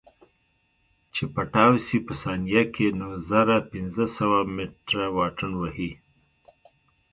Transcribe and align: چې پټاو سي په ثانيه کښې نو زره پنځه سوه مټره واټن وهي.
چې 1.13 1.23
پټاو 1.33 1.73
سي 1.87 1.97
په 2.05 2.13
ثانيه 2.21 2.63
کښې 2.73 2.87
نو 2.99 3.09
زره 3.29 3.57
پنځه 3.71 4.05
سوه 4.17 4.39
مټره 4.55 5.07
واټن 5.15 5.51
وهي. 5.61 5.91